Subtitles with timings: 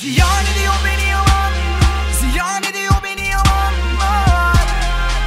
[0.00, 1.52] Ziyan ediyor beni yalan
[2.20, 4.66] Ziyan ediyor beni yalanlar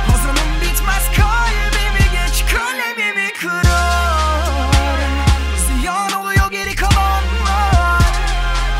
[0.07, 4.99] Hazanım bitmez kalbimi geç kalemimi kırar.
[5.67, 8.03] Ziyan oluyor geri kalanlar.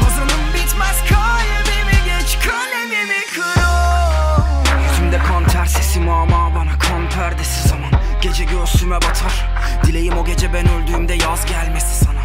[0.03, 4.89] Hazanım bitmez kalbimi geç kalemimi kırar.
[4.89, 7.91] Yüzümde kan ter sesim ama bana kan perdesi zaman.
[8.21, 9.49] Gece göğsüme batar.
[9.83, 12.23] Dileğim o gece ben öldüğümde yaz gelmesi sana.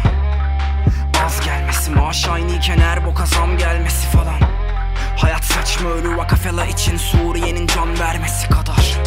[1.25, 2.98] Az gelmesi maaş aynıyken her
[6.49, 8.99] vakafela için Suriye'nin can vermesi kadar.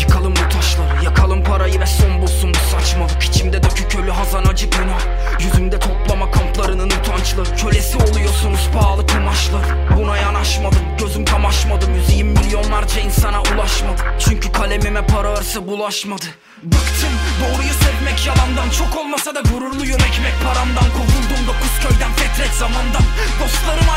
[0.00, 4.66] Yıkalım bu taşları yakalım parayı ve son bulsun bu saçmalık İçimde dökük ölü hazan acı
[4.66, 5.00] günah.
[5.40, 7.56] Yüzümde toplama kamplarının utançları.
[7.56, 9.64] Kölesi oluyorsunuz pahalı kumaşlar.
[9.96, 14.02] Buna yanaşmadım gözüm kamaşmadı Müziğim milyonlarca insana ulaşmadı.
[14.18, 16.24] Çünkü kalemime para hırsı bulaşmadı.
[16.62, 18.70] Bıktım doğruyu sevmek yalandan.
[18.70, 20.88] Çok olmasa da gururluyum ekmek paramdan.
[20.96, 23.02] Kovuldum dokuz köyden fetret zamandan.
[23.40, 23.87] Dostlarım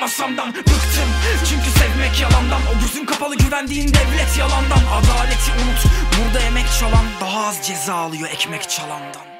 [0.00, 1.10] masamdan Bıktım.
[1.48, 4.78] Çünkü sevmek yalandan O gözün kapalı güvendiğin devlet yalandan.
[4.92, 5.84] Adaleti unut
[6.18, 9.30] burada emek çalan Daha az ceza alıyor ekmek çalandan.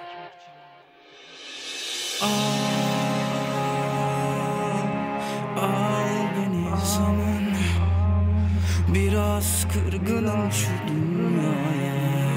[2.23, 2.29] Al,
[5.63, 7.55] al beni zaman.
[8.89, 12.30] Biraz kırgınım şu dünyaya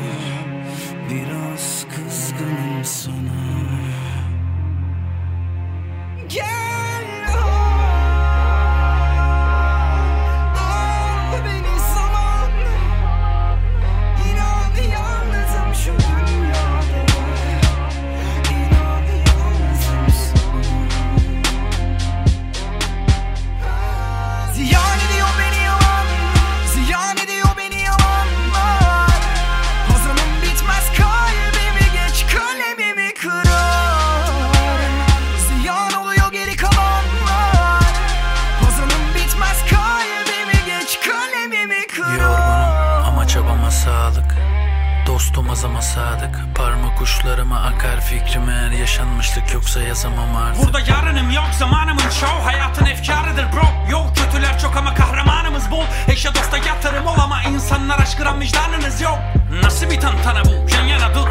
[45.95, 50.64] sadık Parmak uçlarıma akar fikrim eğer yaşanmışlık yoksa yazamam artık.
[50.64, 53.92] Burada yarınım yok zamanımın çoğu Hayatın efkarıdır bro.
[53.92, 55.83] Yok kötüler çok ama kahramanımız bol.
[56.08, 59.20] Eşe dosta yatırım ol ama insanlar aşkıran vicdanınız yok.
[59.64, 60.71] Nasıl bir tantana bu?
[60.76, 61.27] Yan yana dur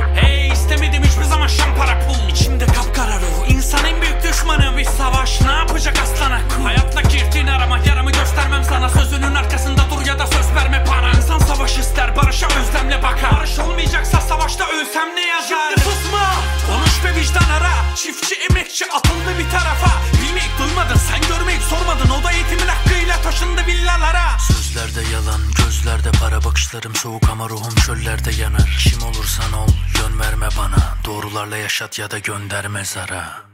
[17.97, 20.03] Çiftçi emekçi atıldı bir tarafa.
[20.22, 22.10] Bilmeyip duymadın sen görmeyip sormadın.
[22.10, 24.38] O da eğitimin hakkıyla taşındı villalara.
[24.38, 26.44] Sözlerde yalan gözlerde para.
[26.44, 28.78] Bakışlarım soğuk ama ruhum çöllerde yanar.
[28.84, 30.97] Kim olursan ol yön verme bana.
[31.04, 33.52] Doğrularla yaşat ya da gönder mezara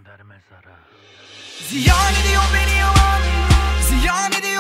[1.68, 3.22] Ziyan ediyor beni yalan.
[3.88, 4.57] Ziyan ediyor